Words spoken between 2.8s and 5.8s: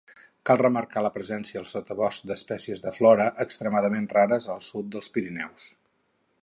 de flora extremadament rares al sud dels Pirineus.